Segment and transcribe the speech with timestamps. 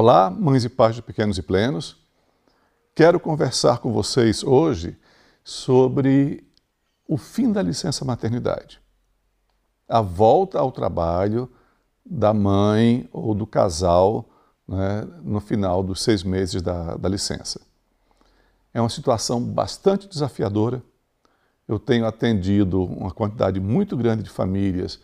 [0.00, 1.96] Olá, mães e pais de pequenos e plenos.
[2.94, 4.96] Quero conversar com vocês hoje
[5.42, 6.46] sobre
[7.04, 8.80] o fim da licença maternidade.
[9.88, 11.50] A volta ao trabalho
[12.06, 14.30] da mãe ou do casal
[14.68, 17.60] né, no final dos seis meses da, da licença.
[18.72, 20.80] É uma situação bastante desafiadora.
[21.66, 25.00] Eu tenho atendido uma quantidade muito grande de famílias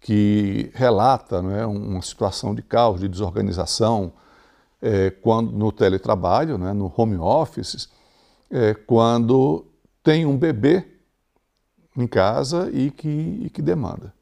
[0.00, 4.14] que relata é, uma situação de caos, de desorganização
[4.82, 7.88] é, quando, no teletrabalho, né, no home office,
[8.50, 9.64] é, quando
[10.02, 10.84] tem um bebê
[11.96, 13.08] em casa e que,
[13.44, 14.12] e que demanda.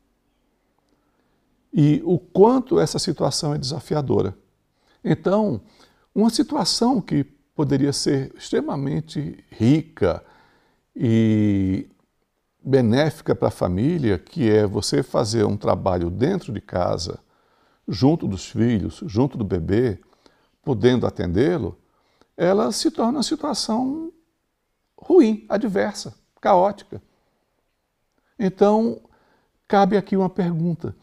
[1.73, 4.37] E o quanto essa situação é desafiadora.
[5.03, 5.63] Então,
[6.15, 7.25] uma situação que
[7.55, 10.23] poderia ser extremamente rica
[10.95, 11.89] e
[12.63, 17.19] benéfica para a família, que é você fazer um trabalho dentro de casa,
[17.89, 19.99] junto dos filhos, junto do bebê,
[20.63, 21.79] podendo atendê-lo,
[22.37, 24.13] ela se torna uma situação
[24.97, 27.03] ruim, adversa, caótica.
[28.39, 29.01] Então,
[29.69, 30.97] cabe aqui uma pergunta.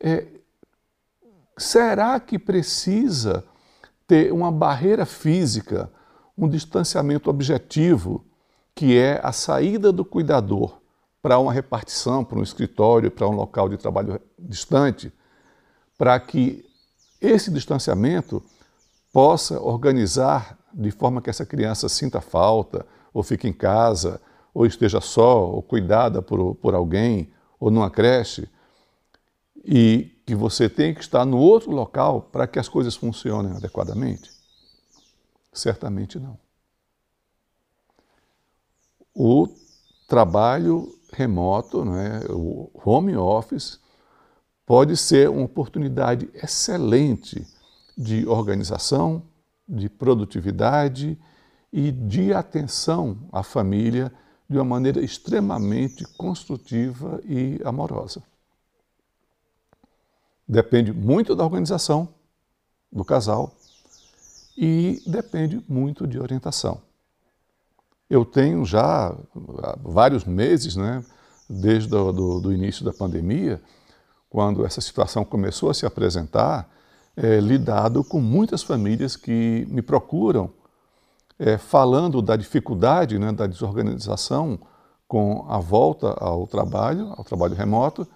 [0.00, 0.26] É,
[1.56, 3.44] será que precisa
[4.06, 5.90] ter uma barreira física,
[6.36, 8.24] um distanciamento objetivo,
[8.74, 10.78] que é a saída do cuidador
[11.20, 15.12] para uma repartição, para um escritório, para um local de trabalho distante,
[15.98, 16.64] para que
[17.20, 18.42] esse distanciamento
[19.12, 24.20] possa organizar de forma que essa criança sinta falta, ou fique em casa,
[24.52, 28.48] ou esteja só, ou cuidada por, por alguém, ou numa creche,
[29.64, 34.30] e que você tem que estar no outro local para que as coisas funcionem adequadamente?
[35.52, 36.38] Certamente não.
[39.14, 39.48] O
[40.06, 43.80] trabalho remoto, é, o home office,
[44.64, 47.46] pode ser uma oportunidade excelente
[47.98, 49.24] de organização,
[49.68, 51.18] de produtividade
[51.72, 54.12] e de atenção à família
[54.48, 58.22] de uma maneira extremamente construtiva e amorosa.
[60.46, 62.08] Depende muito da organização
[62.90, 63.52] do casal
[64.56, 66.80] e depende muito de orientação.
[68.08, 69.14] Eu tenho já
[69.82, 71.04] vários meses, né,
[71.50, 73.60] desde o início da pandemia,
[74.30, 76.77] quando essa situação começou a se apresentar,
[77.20, 80.50] é, lidado com muitas famílias que me procuram
[81.36, 84.58] é, falando da dificuldade, né, da desorganização
[85.08, 88.06] com a volta ao trabalho, ao trabalho remoto,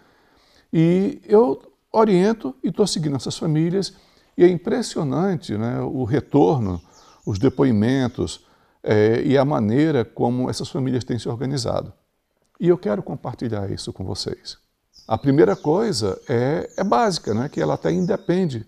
[0.73, 1.61] e eu
[1.93, 3.93] oriento e estou seguindo essas famílias
[4.39, 6.81] e é impressionante né, o retorno,
[7.27, 8.47] os depoimentos
[8.85, 11.93] é, e a maneira como essas famílias têm se organizado.
[12.61, 14.59] E eu quero compartilhar isso com vocês.
[15.09, 18.67] A primeira coisa é, é básica, né, que ela até independe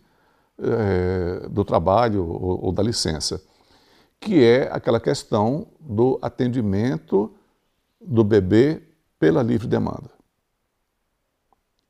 [0.58, 3.42] é, do trabalho ou, ou da licença,
[4.20, 7.32] que é aquela questão do atendimento
[8.00, 8.82] do bebê
[9.18, 10.10] pela livre demanda.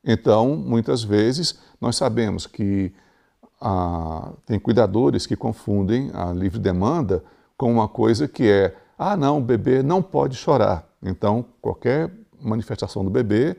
[0.04, 2.92] Então, muitas vezes, nós sabemos que
[3.60, 7.24] ah, tem cuidadores que confundem a livre demanda
[7.56, 10.86] com uma coisa que é: ah, não, o bebê não pode chorar.
[11.02, 13.56] Então, qualquer manifestação do bebê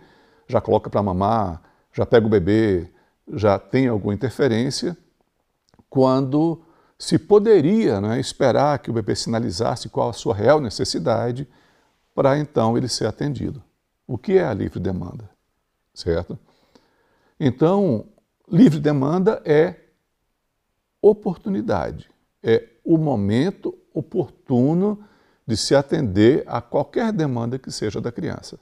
[0.47, 1.61] já coloca para mamar,
[1.91, 2.91] já pega o bebê,
[3.34, 4.97] já tem alguma interferência,
[5.90, 6.62] quando
[6.97, 11.47] se poderia né, esperar que o bebê sinalizasse qual a sua real necessidade
[12.13, 13.62] para então ele ser atendido.
[14.08, 15.30] O que é a livre demanda?
[15.94, 16.38] Certo?
[17.40, 18.06] Então,
[18.50, 19.75] livre demanda é
[21.02, 22.09] oportunidade,
[22.42, 25.03] é o momento oportuno
[25.46, 28.59] de se atender a qualquer demanda que seja da criança.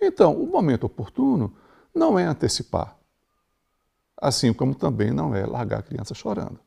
[0.00, 1.54] Então, o momento oportuno
[1.94, 2.96] não é antecipar,
[4.24, 6.58] assim como também não é largar a criança chorando.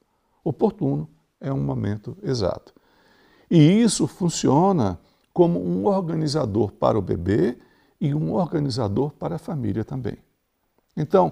[0.44, 1.10] Oportuno
[1.42, 2.72] é um momento exato.
[3.50, 5.00] E isso funciona
[5.34, 7.58] como um organizador para o bebê
[8.00, 10.20] e um organizador para a família também.
[10.96, 11.32] Então,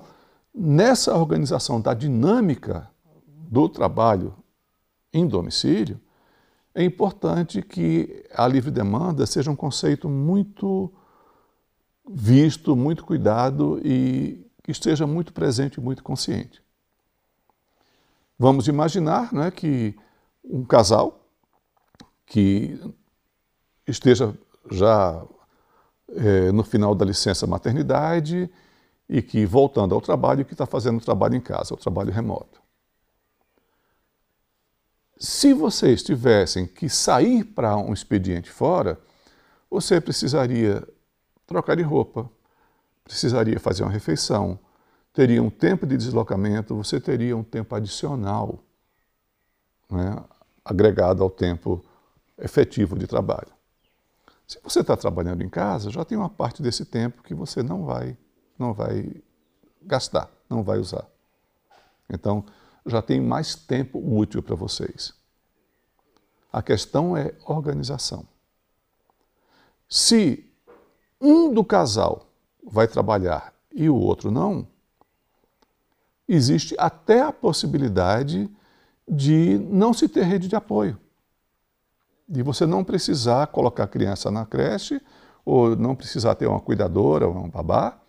[0.53, 2.89] nessa organização da dinâmica
[3.28, 4.33] do trabalho
[5.13, 5.99] em domicílio,
[6.73, 10.91] é importante que a livre demanda seja um conceito muito
[12.09, 16.59] visto, muito cuidado e que esteja muito presente e muito consciente.
[18.38, 19.96] Vamos imaginar né, que
[20.44, 21.23] um casal
[22.26, 22.79] que
[23.85, 24.35] esteja
[24.72, 25.23] já
[26.09, 28.50] é, no final da licença maternidade
[29.08, 32.59] e que, voltando ao trabalho, que está fazendo o trabalho em casa, o trabalho remoto.
[35.16, 39.00] Se vocês tivessem que sair para um expediente fora,
[39.70, 40.84] você precisaria
[41.46, 42.28] trocar de roupa,
[43.05, 44.59] precisaria fazer uma refeição,
[45.13, 48.59] teria um tempo de deslocamento, você teria um tempo adicional
[49.90, 50.22] né,
[50.66, 51.85] agregado ao tempo
[52.37, 53.53] efetivo de trabalho.
[54.47, 57.85] Se você está trabalhando em casa, já tem uma parte desse tempo que você não
[57.85, 58.17] vai,
[58.57, 59.09] não vai
[59.81, 61.07] gastar, não vai usar.
[62.09, 62.43] Então,
[62.85, 65.13] já tem mais tempo útil para vocês.
[66.52, 68.28] A questão é organização.
[69.90, 70.52] Se
[71.19, 72.24] um do casal
[72.66, 74.67] vai trabalhar e o outro não,
[76.28, 78.50] existe até a possibilidade
[79.08, 80.97] de não se ter rede de apoio.
[82.28, 85.00] De você não precisar colocar a criança na creche,
[85.44, 88.00] ou não precisar ter uma cuidadora um babá.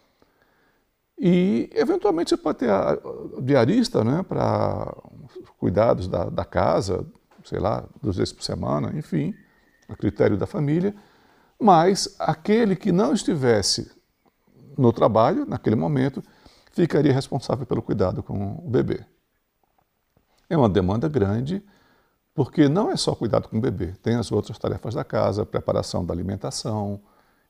[1.18, 2.98] E, eventualmente, você pode ter a
[3.42, 4.94] diarista né, para
[5.58, 7.06] cuidados da, da casa,
[7.44, 9.34] sei lá, duas vezes por semana, enfim,
[9.88, 10.94] a critério da família.
[11.60, 13.95] Mas aquele que não estivesse
[14.76, 16.22] no trabalho, naquele momento,
[16.72, 19.04] ficaria responsável pelo cuidado com o bebê.
[20.48, 21.62] É uma demanda grande,
[22.34, 26.04] porque não é só cuidado com o bebê, tem as outras tarefas da casa, preparação
[26.04, 27.00] da alimentação.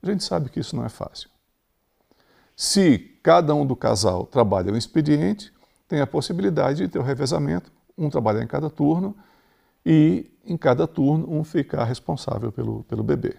[0.02, 1.28] A gente sabe que isso não é fácil.
[2.54, 5.52] Se cada um do casal trabalha um expediente,
[5.88, 9.14] tem a possibilidade de ter o revezamento, um trabalhar em cada turno
[9.84, 13.36] e em cada turno um ficar responsável pelo, pelo bebê.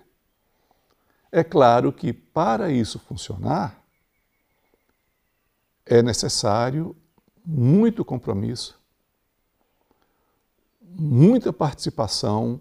[1.32, 3.82] É claro que para isso funcionar,
[5.86, 6.96] é necessário
[7.46, 8.78] muito compromisso,
[10.82, 12.60] muita participação,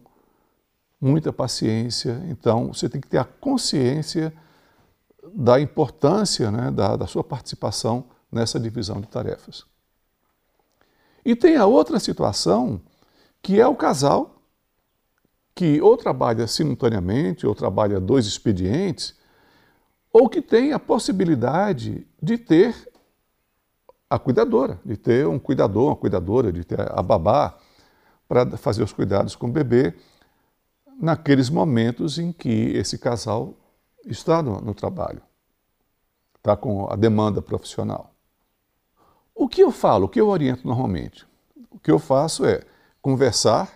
[1.00, 2.22] muita paciência.
[2.28, 4.32] Então, você tem que ter a consciência
[5.34, 9.64] da importância né, da, da sua participação nessa divisão de tarefas.
[11.24, 12.80] E tem a outra situação,
[13.42, 14.35] que é o casal
[15.56, 19.17] que ou trabalha simultaneamente, ou trabalha dois expedientes,
[20.12, 22.75] ou que tem a possibilidade de ter
[24.08, 27.58] a cuidadora, de ter um cuidador, uma cuidadora, de ter a babá,
[28.29, 29.94] para fazer os cuidados com o bebê
[31.00, 33.55] naqueles momentos em que esse casal
[34.05, 35.23] está no, no trabalho,
[36.37, 38.12] está com a demanda profissional.
[39.35, 41.26] O que eu falo, o que eu oriento normalmente?
[41.70, 42.62] O que eu faço é
[43.00, 43.70] conversar.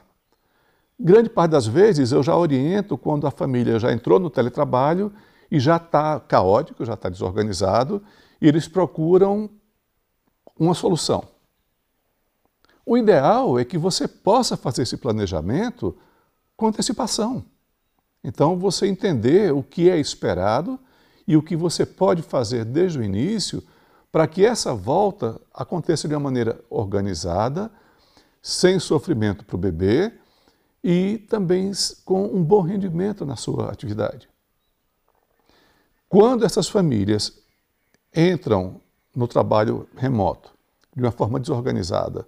[1.03, 5.11] Grande parte das vezes eu já oriento quando a família já entrou no teletrabalho
[5.51, 8.03] e já está caótico, já está desorganizado,
[8.39, 9.49] e eles procuram
[10.59, 11.27] uma solução.
[12.85, 15.97] O ideal é que você possa fazer esse planejamento
[16.55, 17.47] com antecipação.
[18.23, 20.79] Então, você entender o que é esperado
[21.27, 23.63] e o que você pode fazer desde o início
[24.13, 27.71] para que essa volta aconteça de uma maneira organizada,
[28.43, 30.20] sem sofrimento para o bebê
[30.83, 31.73] e também
[32.05, 34.29] com um bom rendimento na sua atividade.
[36.09, 37.41] Quando essas famílias
[38.15, 38.81] entram
[39.15, 40.53] no trabalho remoto
[40.95, 42.27] de uma forma desorganizada,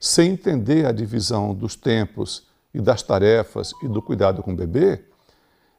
[0.00, 5.04] sem entender a divisão dos tempos e das tarefas e do cuidado com o bebê,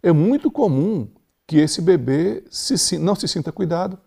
[0.04, 1.07] é muito comum
[1.48, 3.98] que esse bebê se, não se sinta cuidado,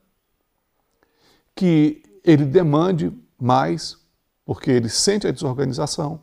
[1.54, 3.98] que ele demande mais,
[4.44, 6.20] porque ele sente a desorganização.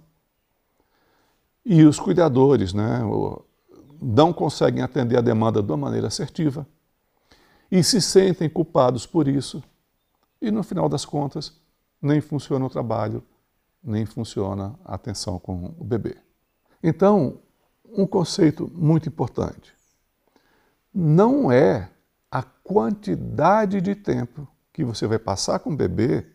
[1.66, 3.02] E os cuidadores né,
[4.02, 6.66] não conseguem atender a demanda de uma maneira assertiva
[7.72, 9.64] e se sentem culpados por isso.
[10.42, 11.54] E no final das contas,
[12.02, 13.24] nem funciona o trabalho
[13.84, 16.18] nem funciona a atenção com o bebê.
[16.84, 17.40] Então,
[17.86, 19.74] um conceito muito importante.
[20.94, 21.90] Não é
[22.32, 26.26] a quantidade de tempo que você vai passar com o bebê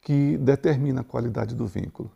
[0.00, 2.10] que determina a qualidade do vínculo.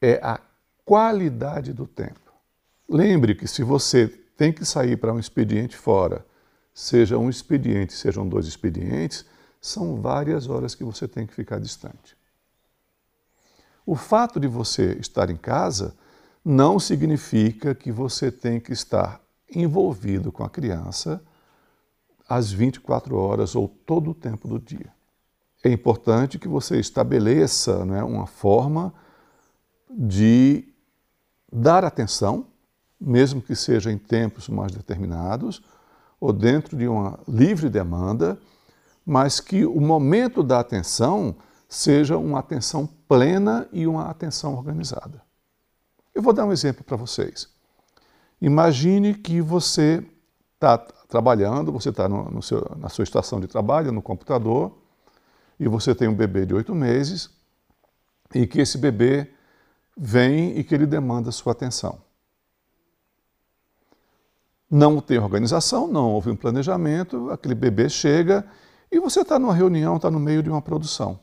[0.00, 0.40] É a
[0.84, 2.32] qualidade do tempo.
[2.88, 6.26] Lembre que se você tem que sair para um expediente fora,
[6.74, 9.24] seja um expediente, sejam dois expedientes,
[9.60, 12.16] são várias horas que você tem que ficar distante.
[13.84, 15.94] O fato de você estar em casa
[16.44, 19.20] não significa que você tem que estar
[19.54, 21.22] envolvido com a criança
[22.28, 24.92] às 24 horas ou todo o tempo do dia.
[25.62, 28.94] É importante que você estabeleça né, uma forma
[29.90, 30.68] de
[31.52, 32.46] dar atenção,
[33.00, 35.62] mesmo que seja em tempos mais determinados,
[36.20, 38.38] ou dentro de uma livre demanda,
[39.04, 41.34] mas que o momento da atenção
[41.68, 45.22] seja uma atenção plena e uma atenção organizada.
[46.14, 47.48] Eu vou dar um exemplo para vocês.
[48.40, 50.04] Imagine que você
[50.54, 50.78] está
[51.08, 54.76] trabalhando, você está na sua estação de trabalho, no computador,
[55.58, 57.30] e você tem um bebê de oito meses,
[58.34, 59.30] e que esse bebê
[60.02, 62.00] vem e que ele demanda sua atenção.
[64.70, 68.46] Não tem organização, não houve um planejamento, aquele bebê chega
[68.90, 71.20] e você está numa reunião, está no meio de uma produção.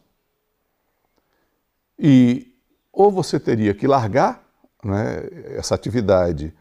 [1.97, 2.53] E
[2.93, 4.43] ou você teria que largar
[4.83, 6.53] né, essa atividade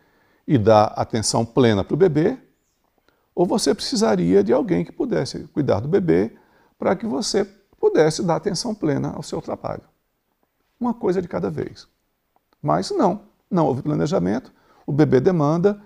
[0.49, 2.39] e dar atenção plena para o bebê,
[3.35, 6.35] ou você precisaria de alguém que pudesse cuidar do bebê
[6.79, 7.45] para que você
[7.79, 9.83] pudesse dar atenção plena ao seu trabalho.
[10.81, 11.87] Uma coisa de cada vez.
[12.67, 14.53] Mas não, não houve planejamento,
[14.85, 15.81] o bebê demanda,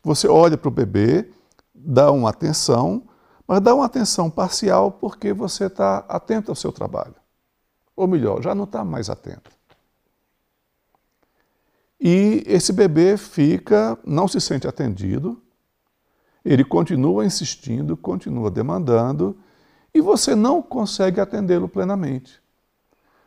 [0.00, 1.28] você olha para o bebê,
[1.74, 3.02] dá uma atenção,
[3.48, 7.16] mas dá uma atenção parcial porque você está atento ao seu trabalho.
[7.96, 9.50] Ou melhor, já não está mais atento.
[12.00, 15.42] E esse bebê fica, não se sente atendido,
[16.44, 19.36] ele continua insistindo, continua demandando,
[19.92, 22.40] e você não consegue atendê-lo plenamente.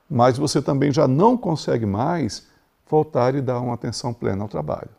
[0.09, 2.52] Mas você também já não consegue mais
[2.89, 4.89] voltar e dar uma atenção plena ao trabalho.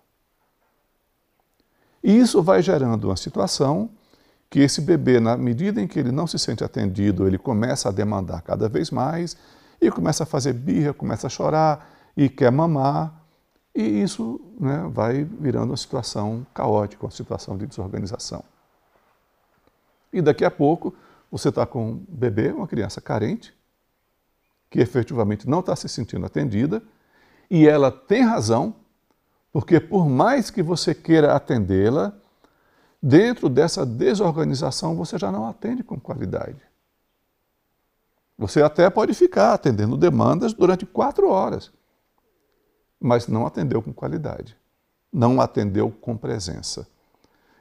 [2.03, 3.91] E isso vai gerando uma situação
[4.51, 7.93] que esse bebê, na medida em que ele não se sente atendido, ele começa a
[7.93, 9.37] demandar cada vez mais,
[9.81, 13.23] e começa a fazer birra, começa a chorar e quer mamar,
[13.75, 18.45] e isso né, vai virando uma situação caótica, uma situação de desorganização.
[20.13, 20.95] E daqui a pouco
[21.31, 23.53] você está com um bebê, uma criança carente,
[24.71, 26.81] que efetivamente não está se sentindo atendida,
[27.51, 28.75] e ela tem razão,
[29.53, 32.13] porque por mais que você queira atendê-la,
[33.03, 36.61] dentro dessa desorganização você já não atende com qualidade.
[38.37, 41.71] Você até pode ficar atendendo demandas durante quatro horas
[43.05, 44.57] mas não atendeu com qualidade,
[45.13, 46.89] não atendeu com presença.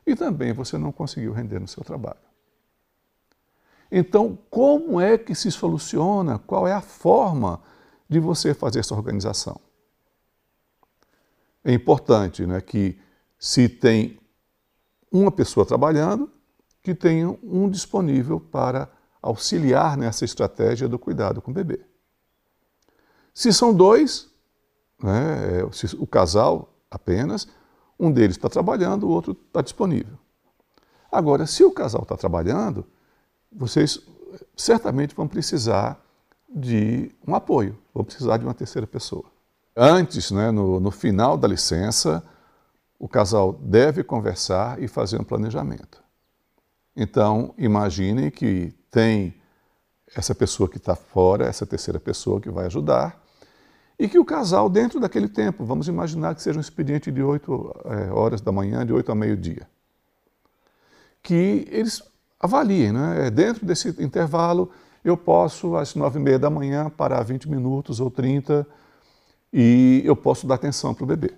[0.07, 2.15] E também você não conseguiu render no seu trabalho.
[3.91, 6.39] Então, como é que se soluciona?
[6.39, 7.61] Qual é a forma
[8.07, 9.59] de você fazer essa organização?
[11.63, 12.99] É importante né, que
[13.37, 14.19] se tem
[15.11, 16.29] uma pessoa trabalhando,
[16.81, 18.89] que tenha um disponível para
[19.21, 21.79] auxiliar nessa estratégia do cuidado com o bebê.
[23.33, 24.29] Se são dois,
[25.01, 25.63] né, é,
[25.97, 27.47] o casal apenas,
[27.99, 30.17] um deles está trabalhando, o outro está disponível.
[31.11, 32.85] Agora, se o casal está trabalhando,
[33.51, 33.99] vocês
[34.57, 36.03] certamente vão precisar
[36.49, 39.25] de um apoio, vão precisar de uma terceira pessoa.
[39.75, 42.23] Antes, né, no, no final da licença,
[42.99, 46.03] o casal deve conversar e fazer um planejamento.
[46.95, 49.33] Então, imaginem que tem
[50.15, 53.19] essa pessoa que está fora, essa terceira pessoa que vai ajudar,
[53.97, 57.75] e que o casal, dentro daquele tempo, vamos imaginar que seja um expediente de 8
[57.85, 59.67] é, horas da manhã, de 8 a meio-dia,
[61.21, 62.03] que eles
[62.39, 63.27] avaliem, né?
[63.27, 64.69] É, dentro desse intervalo,
[65.03, 68.67] eu posso, às 9 e meia da manhã, parar 20 minutos ou 30
[69.53, 71.33] e eu posso dar atenção para o bebê.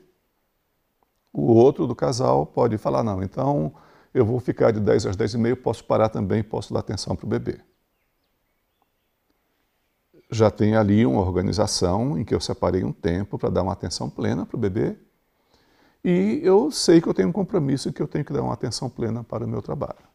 [1.34, 3.74] O outro do casal pode falar, não, então
[4.14, 7.16] eu vou ficar de 10 às 10 e meia, posso parar também, posso dar atenção
[7.16, 7.60] para o bebê
[10.30, 14.10] já tem ali uma organização em que eu separei um tempo para dar uma atenção
[14.10, 14.98] plena para o bebê
[16.04, 18.54] e eu sei que eu tenho um compromisso e que eu tenho que dar uma
[18.54, 20.06] atenção plena para o meu trabalho.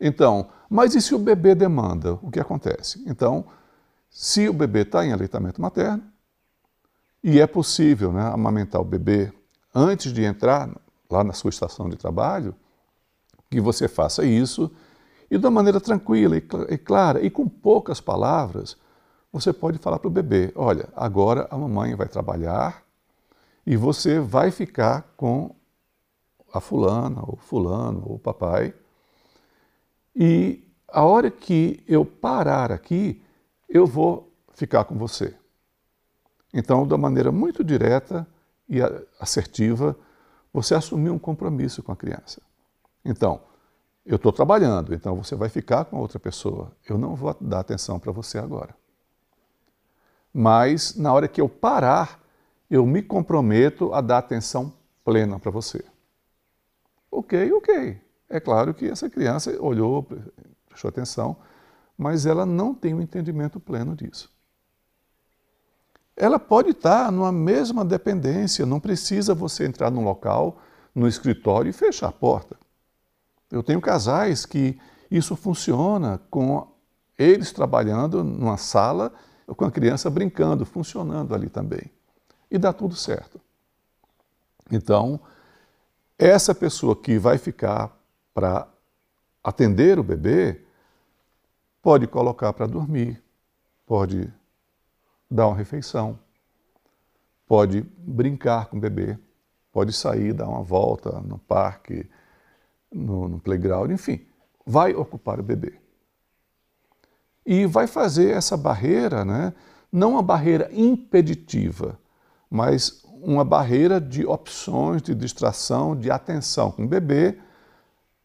[0.00, 2.14] Então, mas e se o bebê demanda?
[2.22, 3.02] O que acontece?
[3.06, 3.44] Então,
[4.08, 6.04] se o bebê está em aleitamento materno
[7.22, 9.32] e é possível né, amamentar o bebê
[9.74, 10.70] antes de entrar
[11.10, 12.54] lá na sua estação de trabalho,
[13.50, 14.70] que você faça isso
[15.30, 18.76] e de uma maneira tranquila e clara e com poucas palavras,
[19.32, 22.82] você pode falar para o bebê: olha, agora a mamãe vai trabalhar
[23.66, 25.54] e você vai ficar com
[26.52, 28.74] a fulana, ou fulano, ou o papai.
[30.16, 33.22] E a hora que eu parar aqui,
[33.68, 35.36] eu vou ficar com você.
[36.52, 38.26] Então, uma maneira muito direta
[38.68, 38.78] e
[39.20, 39.96] assertiva,
[40.52, 42.40] você assumiu um compromisso com a criança.
[43.04, 43.40] Então,
[44.04, 46.72] eu estou trabalhando, então você vai ficar com outra pessoa.
[46.88, 48.74] Eu não vou dar atenção para você agora
[50.32, 52.20] mas na hora que eu parar,
[52.70, 54.72] eu me comprometo a dar atenção
[55.04, 55.84] plena para você.
[57.10, 58.00] Ok, ok.
[58.28, 60.06] É claro que essa criança olhou,
[60.68, 61.36] prestou atenção,
[61.96, 64.30] mas ela não tem o um entendimento pleno disso.
[66.20, 70.60] Ela pode estar numa mesma dependência, não precisa você entrar num local,
[70.92, 72.56] no escritório e fechar a porta.
[73.48, 74.76] Eu tenho casais que
[75.08, 76.66] isso funciona com
[77.16, 79.12] eles trabalhando numa sala
[79.46, 81.88] com a criança brincando, funcionando ali também.
[82.50, 83.40] E dá tudo certo.
[84.72, 85.20] Então,
[86.18, 87.96] essa pessoa que vai ficar
[88.34, 88.66] para
[89.42, 90.62] atender o bebê
[91.80, 93.22] pode colocar para dormir,
[93.86, 94.28] pode
[95.30, 96.18] dar uma refeição,
[97.46, 99.18] pode brincar com o bebê,
[99.72, 102.08] pode sair, dar uma volta no parque,
[102.92, 104.26] no, no playground, enfim,
[104.64, 105.78] vai ocupar o bebê
[107.48, 109.54] e vai fazer essa barreira né,
[109.90, 111.98] não uma barreira impeditiva,
[112.50, 117.38] mas uma barreira de opções, de distração, de atenção com o bebê,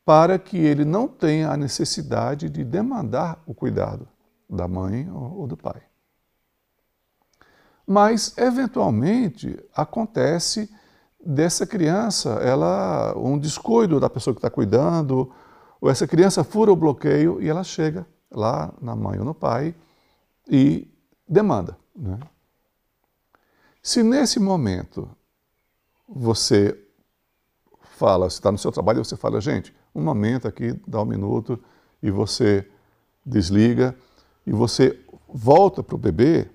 [0.04, 4.06] para que ele não tenha a necessidade de demandar o cuidado
[4.50, 5.82] da mãe ou do pai.
[7.86, 10.70] Mas, eventualmente, acontece
[11.24, 15.32] dessa criança, ela um descuido da pessoa que está cuidando,
[15.80, 19.76] ou essa criança fura o bloqueio e ela chega lá na mãe ou no pai
[20.50, 20.88] e
[21.28, 21.78] demanda.
[21.96, 22.20] Né?
[23.82, 25.10] Se nesse momento
[26.08, 26.78] você
[27.82, 31.62] fala, você está no seu trabalho, você fala, gente, um momento aqui, dá um minuto,
[32.02, 32.68] e você
[33.26, 33.96] desliga,
[34.46, 36.50] e você volta para o bebê,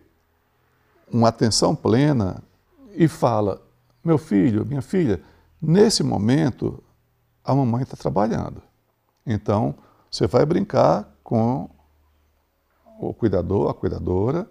[1.10, 2.42] uma atenção plena,
[2.94, 3.62] e fala,
[4.04, 5.22] meu filho, minha filha,
[5.62, 6.82] nesse momento
[7.44, 8.60] a mamãe está trabalhando.
[9.24, 9.74] Então,
[10.10, 11.70] você vai brincar com
[12.98, 14.50] o cuidador, a cuidadora,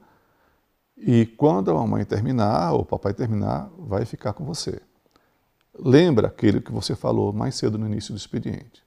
[0.95, 4.81] e quando a mamãe terminar, ou o papai terminar, vai ficar com você.
[5.77, 8.83] Lembra aquele que você falou mais cedo no início do expediente.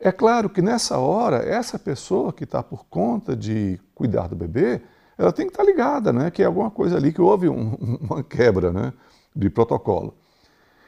[0.00, 4.80] É claro que nessa hora, essa pessoa que está por conta de cuidar do bebê,
[5.18, 6.30] ela tem que estar tá ligada, né?
[6.30, 8.92] que é alguma coisa ali que houve um, uma quebra né?
[9.34, 10.14] de protocolo.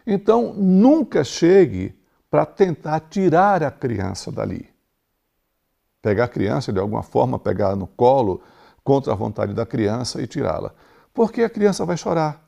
[0.06, 1.98] Então, nunca chegue
[2.30, 4.70] para tentar tirar a criança dali.
[6.00, 8.40] Pegar a criança de alguma forma, pegar no colo
[8.84, 10.72] contra a vontade da criança e tirá-la.
[11.12, 12.42] Porque a criança vai chorar,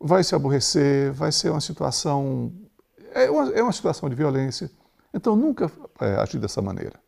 [0.00, 2.52] vai se aborrecer, vai ser uma situação.
[3.12, 4.70] É uma, é uma situação de violência.
[5.12, 5.70] Então, nunca
[6.00, 6.98] é, agir dessa maneira.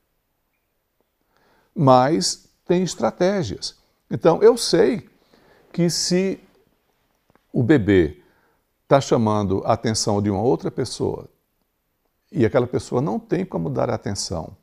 [1.75, 3.77] Mas tem estratégias.
[4.11, 5.09] Então, eu sei
[5.73, 6.41] que se
[7.53, 8.23] o bebê
[8.83, 11.29] está chamando a atenção de uma outra pessoa
[12.31, 14.57] e aquela pessoa não tem como dar atenção,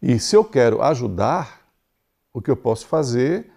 [0.00, 1.64] e se eu quero ajudar,
[2.32, 3.50] o que eu posso fazer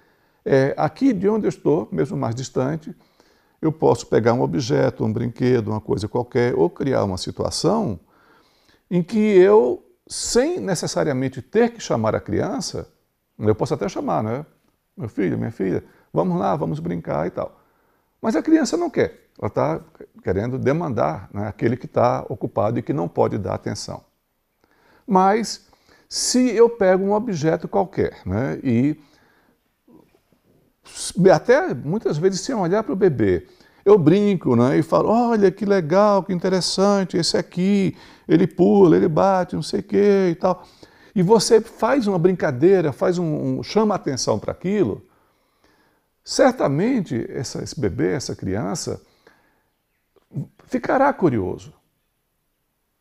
[0.45, 2.95] é, aqui de onde eu estou, mesmo mais distante,
[3.61, 7.99] eu posso pegar um objeto, um brinquedo, uma coisa qualquer, ou criar uma situação
[8.89, 12.87] em que eu, sem necessariamente ter que chamar a criança,
[13.39, 14.45] eu posso até chamar, né?
[14.95, 17.59] Meu filho, minha filha, vamos lá, vamos brincar e tal.
[18.19, 19.79] Mas a criança não quer, ela está
[20.23, 24.03] querendo demandar né, aquele que está ocupado e que não pode dar atenção.
[25.05, 25.67] Mas
[26.09, 28.99] se eu pego um objeto qualquer né, e
[31.31, 33.47] até muitas vezes sem olhar para o bebê,
[33.85, 37.95] eu brinco né, e falo: olha que legal, que interessante, esse aqui,
[38.27, 40.65] ele pula, ele bate, não sei o que e tal
[41.17, 45.03] e você faz uma brincadeira, faz um, um chama atenção para aquilo,
[46.23, 49.01] certamente essa, esse bebê, essa criança,
[50.67, 51.73] ficará curioso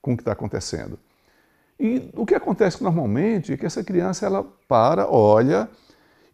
[0.01, 0.99] com o que está acontecendo.
[1.79, 5.69] E o que acontece normalmente é que essa criança ela para, olha,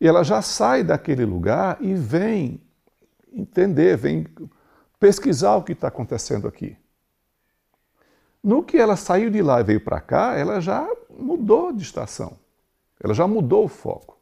[0.00, 2.62] e ela já sai daquele lugar e vem
[3.32, 4.28] entender, vem
[5.00, 6.76] pesquisar o que está acontecendo aqui.
[8.40, 12.38] No que ela saiu de lá e veio para cá, ela já mudou de estação.
[13.02, 14.18] Ela já mudou o foco.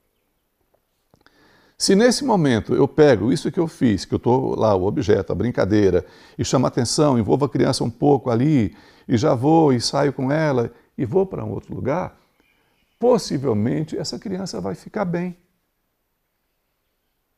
[1.76, 5.32] Se nesse momento eu pego isso que eu fiz, que eu estou lá, o objeto,
[5.32, 6.04] a brincadeira,
[6.36, 8.76] e chamo a atenção, envolvo a criança um pouco ali,
[9.08, 12.20] e já vou e saio com ela e vou para um outro lugar,
[12.98, 15.36] possivelmente essa criança vai ficar bem.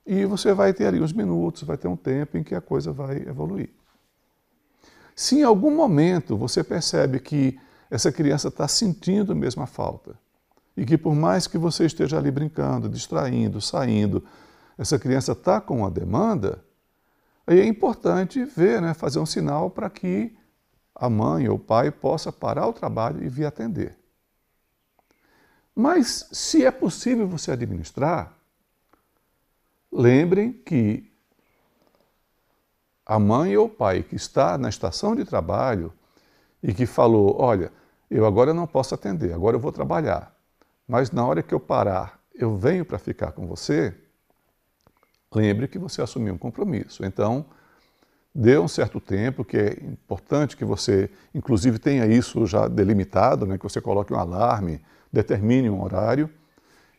[0.05, 2.93] E você vai ter ali uns minutos, vai ter um tempo em que a coisa
[2.93, 3.71] vai evoluir.
[5.15, 7.61] Se em algum momento você percebe que
[7.93, 10.19] essa criança está sentindo mesmo a falta,
[10.75, 14.25] e que por mais que você esteja ali brincando, distraindo, saindo,
[14.79, 16.65] essa criança está com uma demanda,
[17.47, 20.35] aí é importante ver, né, fazer um sinal para que
[20.95, 23.95] a mãe ou o pai possa parar o trabalho e vir atender.
[25.75, 28.35] Mas se é possível você administrar,
[29.93, 31.13] lembrem que
[33.05, 35.93] a mãe ou o pai que está na estação de trabalho
[36.63, 37.71] e que falou: Olha,
[38.17, 40.35] eu agora não posso atender, agora eu vou trabalhar,
[40.87, 43.95] mas na hora que eu parar, eu venho para ficar com você.
[45.35, 47.05] Lembre que você assumiu um compromisso.
[47.05, 47.47] Então,
[48.35, 53.57] dê um certo tempo, que é importante que você, inclusive, tenha isso já delimitado, né?
[53.57, 56.29] que você coloque um alarme, determine um horário,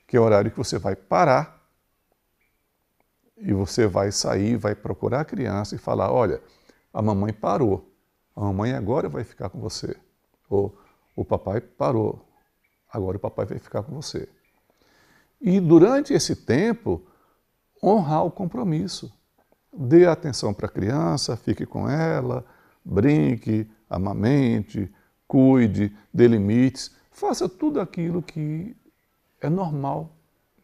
[0.07, 1.61] que é o horário que você vai parar
[3.37, 6.41] e você vai sair, vai procurar a criança e falar: olha,
[6.93, 7.91] a mamãe parou,
[8.35, 9.95] a mamãe agora vai ficar com você.
[10.49, 10.75] Ou
[11.15, 12.27] o papai parou,
[12.91, 14.27] agora o papai vai ficar com você.
[15.39, 17.05] E durante esse tempo,
[17.83, 19.13] honrar o compromisso.
[19.71, 22.45] Dê atenção para a criança, fique com ela,
[22.85, 24.93] brinque, amamente,
[25.27, 28.75] cuide, dê limites, faça tudo aquilo que
[29.41, 30.15] é normal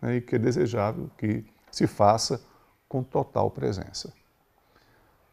[0.02, 2.42] né, e que é desejável que se faça
[2.88, 4.14] com total presença.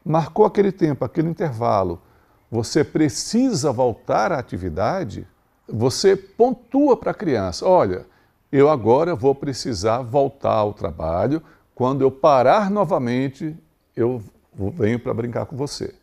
[0.05, 2.03] Marcou aquele tempo, aquele intervalo,
[2.51, 5.27] você precisa voltar à atividade,
[5.69, 8.07] você pontua para a criança: olha,
[8.51, 11.43] eu agora vou precisar voltar ao trabalho,
[11.75, 13.57] quando eu parar novamente,
[13.95, 14.23] eu
[14.55, 15.95] venho para brincar com você.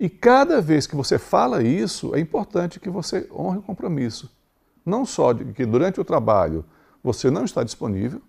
[0.00, 4.30] E cada vez que você fala isso, é importante que você honre o compromisso.
[4.84, 6.64] Não só de que durante o trabalho
[7.02, 8.22] você não está disponível,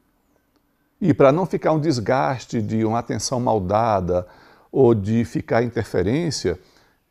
[1.01, 4.27] e para não ficar um desgaste de uma atenção mal dada
[4.71, 6.59] ou de ficar interferência,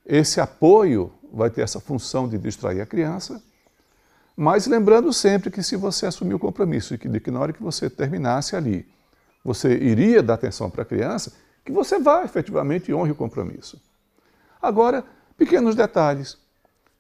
[0.09, 3.43] esse apoio vai ter essa função de distrair a criança,
[4.35, 7.53] mas lembrando sempre que se você assumir o compromisso de que, de que na hora
[7.53, 8.89] que você terminasse ali,
[9.45, 11.33] você iria dar atenção para a criança,
[11.65, 13.79] que você vá efetivamente e honre o compromisso.
[14.63, 15.05] Agora,
[15.37, 16.39] pequenos detalhes.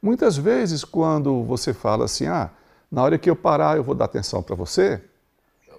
[0.02, 2.50] Muitas vezes, quando você fala assim, ah,
[2.90, 5.02] na hora que eu parar eu vou dar atenção para você,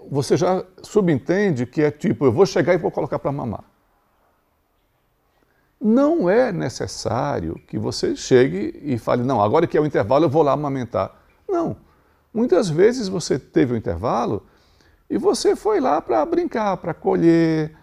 [0.10, 3.64] você já subentende que é tipo, eu vou chegar e vou colocar para mamar.
[5.80, 10.30] Não é necessário que você chegue e fale, não, agora que é o intervalo eu
[10.30, 11.16] vou lá amamentar.
[11.48, 11.78] Não.
[12.34, 14.46] Muitas vezes você teve o um intervalo
[15.10, 17.76] e você foi lá para brincar, para colher,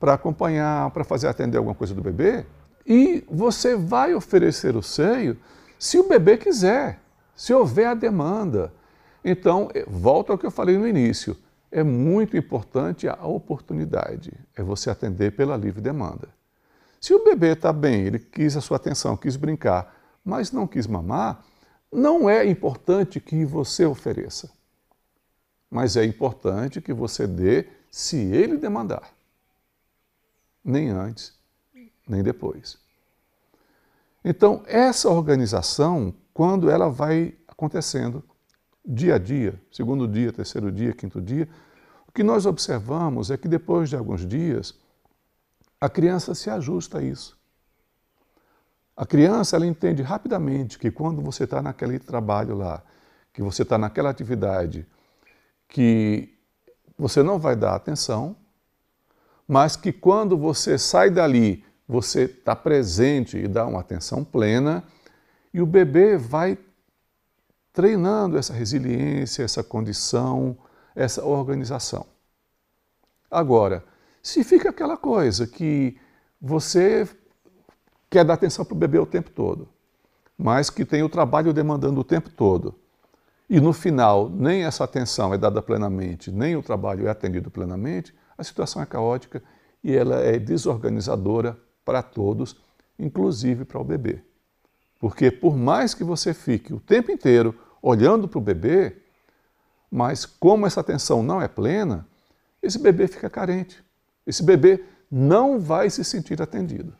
[0.00, 2.44] para acompanhar, para fazer atender alguma coisa do bebê.
[2.86, 5.36] E você vai oferecer o seio
[5.78, 7.00] se o bebê quiser,
[7.36, 8.72] se houver a demanda.
[9.24, 11.36] Então, eh, volta ao que eu falei no início.
[11.70, 16.28] É muito importante a oportunidade, é você atender pela livre demanda.
[17.02, 19.92] Se o bebê está bem, ele quis a sua atenção, quis brincar,
[20.24, 21.44] mas não quis mamar,
[21.92, 24.48] não é importante que você ofereça.
[25.68, 29.12] Mas é importante que você dê se ele demandar.
[30.64, 31.34] Nem antes,
[32.06, 32.78] nem depois.
[34.24, 38.22] Então, essa organização, quando ela vai acontecendo
[38.86, 41.48] dia a dia, segundo dia, terceiro dia, quinto dia,
[42.06, 44.80] o que nós observamos é que depois de alguns dias,
[45.82, 47.36] a criança se ajusta a isso.
[48.96, 52.84] A criança ela entende rapidamente que quando você está naquele trabalho lá,
[53.32, 54.86] que você está naquela atividade,
[55.66, 56.38] que
[56.96, 58.36] você não vai dar atenção,
[59.48, 64.84] mas que quando você sai dali, você está presente e dá uma atenção plena,
[65.52, 66.56] e o bebê vai
[67.72, 70.56] treinando essa resiliência, essa condição,
[70.94, 72.06] essa organização.
[73.28, 73.84] Agora,
[74.22, 75.98] se fica aquela coisa que
[76.40, 77.08] você
[78.08, 79.68] quer dar atenção para o bebê o tempo todo,
[80.38, 82.74] mas que tem o trabalho demandando o tempo todo,
[83.50, 88.14] e no final nem essa atenção é dada plenamente, nem o trabalho é atendido plenamente,
[88.38, 89.42] a situação é caótica
[89.82, 92.56] e ela é desorganizadora para todos,
[92.98, 94.22] inclusive para o bebê.
[95.00, 98.96] Porque por mais que você fique o tempo inteiro olhando para o bebê,
[99.90, 102.06] mas como essa atenção não é plena,
[102.62, 103.82] esse bebê fica carente.
[104.26, 106.94] Esse bebê não vai se sentir atendido.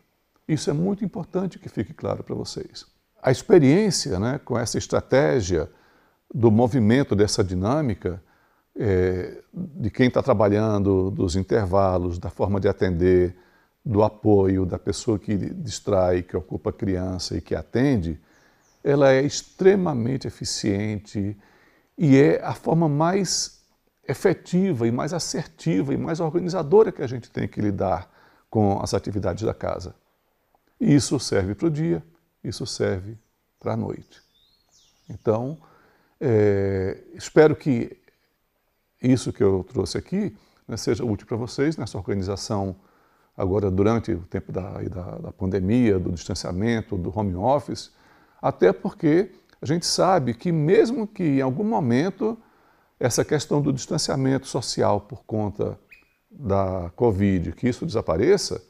[0.46, 2.84] Isso é muito importante que fique claro para vocês.
[3.22, 5.70] A experiência né, com essa estratégia
[6.34, 8.22] do movimento dessa dinâmica,
[8.76, 13.36] é, de quem está trabalhando, dos intervalos, da forma de atender,
[13.84, 18.20] do apoio, da pessoa que distrai, que ocupa a criança e que atende,
[18.82, 21.36] ela é extremamente eficiente
[21.96, 23.61] e é a forma mais
[24.06, 28.10] efetiva e mais assertiva e mais organizadora que a gente tem que lidar
[28.50, 29.94] com as atividades da casa.
[30.80, 32.02] E isso serve para o dia,
[32.42, 33.16] isso serve
[33.58, 34.20] para a noite.
[35.08, 35.58] Então,
[36.20, 37.96] é, espero que
[39.00, 40.36] isso que eu trouxe aqui
[40.66, 42.76] né, seja útil para vocês nessa organização
[43.36, 47.92] agora durante o tempo da, da, da pandemia, do distanciamento, do home office,
[48.40, 52.38] até porque a gente sabe que mesmo que em algum momento
[53.02, 55.78] essa questão do distanciamento social por conta
[56.30, 58.62] da Covid, que isso desapareça,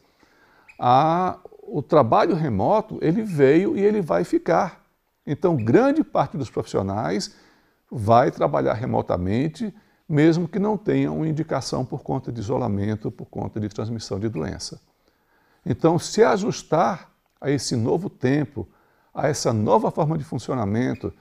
[0.79, 4.85] a, o trabalho remoto ele veio e ele vai ficar.
[5.27, 7.35] Então, grande parte dos profissionais
[7.90, 9.73] vai trabalhar remotamente
[10.09, 14.29] mesmo que não tenha uma indicação por conta de isolamento, por conta de transmissão de
[14.29, 14.81] doença.
[15.64, 18.68] Então, se ajustar a esse novo tempo,
[19.14, 21.12] a essa nova forma de funcionamento,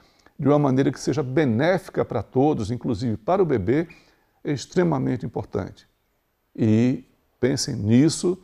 [0.42, 3.86] de uma maneira que seja benéfica para todos, inclusive para o bebê,
[4.42, 5.86] é extremamente importante.
[6.54, 7.04] E
[7.38, 8.36] pensem nisso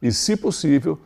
[0.00, 1.00] e, se possível,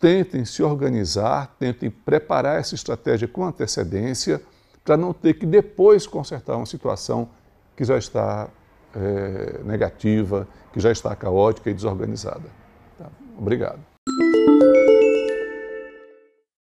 [0.00, 4.40] tentem se organizar, tentem preparar essa estratégia com antecedência
[4.82, 7.28] para não ter que depois consertar uma situação
[7.76, 8.48] que já está
[8.96, 12.48] é, negativa, que já está caótica e desorganizada.
[12.98, 13.10] Tá?
[13.38, 13.91] Obrigado.